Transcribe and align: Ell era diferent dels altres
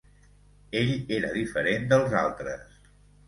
Ell 0.79 0.93
era 1.17 1.29
diferent 1.35 1.87
dels 1.91 2.17
altres 2.25 2.73